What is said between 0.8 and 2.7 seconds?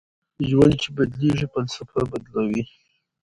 چې بدلېږي فلسفه بدلوي